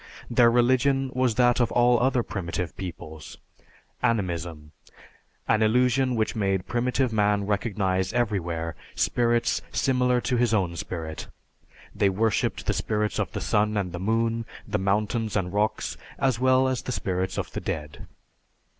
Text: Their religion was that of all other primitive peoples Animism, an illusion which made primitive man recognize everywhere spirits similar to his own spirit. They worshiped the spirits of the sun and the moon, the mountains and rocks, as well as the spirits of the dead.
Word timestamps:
Their 0.31 0.49
religion 0.49 1.11
was 1.13 1.35
that 1.35 1.59
of 1.59 1.71
all 1.71 1.99
other 1.99 2.23
primitive 2.23 2.75
peoples 2.75 3.37
Animism, 4.01 4.71
an 5.47 5.61
illusion 5.61 6.15
which 6.15 6.35
made 6.35 6.65
primitive 6.65 7.13
man 7.13 7.45
recognize 7.45 8.11
everywhere 8.11 8.75
spirits 8.95 9.61
similar 9.71 10.19
to 10.19 10.37
his 10.37 10.55
own 10.55 10.75
spirit. 10.75 11.27
They 11.93 12.09
worshiped 12.09 12.65
the 12.65 12.73
spirits 12.73 13.19
of 13.19 13.33
the 13.33 13.41
sun 13.41 13.77
and 13.77 13.91
the 13.91 13.99
moon, 13.99 14.47
the 14.67 14.79
mountains 14.79 15.35
and 15.37 15.53
rocks, 15.53 15.97
as 16.17 16.39
well 16.39 16.67
as 16.67 16.81
the 16.81 16.91
spirits 16.91 17.37
of 17.37 17.51
the 17.51 17.61
dead. 17.61 18.07